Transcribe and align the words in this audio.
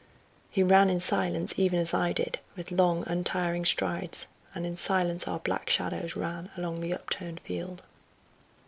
He 0.49 0.63
ran 0.63 0.89
in 0.89 0.99
silence, 0.99 1.53
even 1.57 1.77
as 1.77 1.93
I 1.93 2.11
did, 2.11 2.39
with 2.55 2.71
long 2.71 3.03
untiring 3.05 3.65
strides, 3.65 4.25
and 4.55 4.65
in 4.65 4.75
silence 4.75 5.27
our 5.27 5.37
black 5.37 5.69
shadows 5.69 6.15
ran 6.15 6.49
along 6.57 6.81
the 6.81 6.91
upturned 6.95 7.39
field. 7.41 7.83